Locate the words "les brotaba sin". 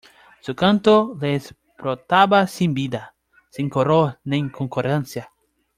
1.21-2.73